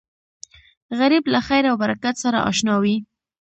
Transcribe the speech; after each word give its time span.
غریب 0.99 1.23
له 1.33 1.39
خیر 1.47 1.63
او 1.71 1.75
برکت 1.83 2.15
سره 2.23 2.37
اشنا 2.49 2.75
وي 2.83 2.95